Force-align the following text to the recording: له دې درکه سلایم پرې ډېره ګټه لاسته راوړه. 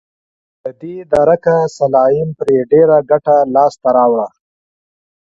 له 0.61 0.71
دې 0.81 0.95
درکه 1.13 1.55
سلایم 1.77 2.29
پرې 2.39 2.57
ډېره 2.71 2.97
ګټه 3.11 3.35
لاسته 3.55 3.89
راوړه. 3.97 4.27